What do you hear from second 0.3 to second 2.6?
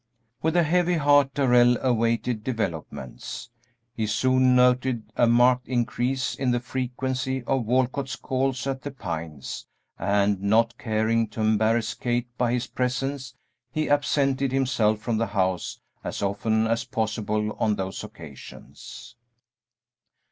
With a heavy heart Darrell awaited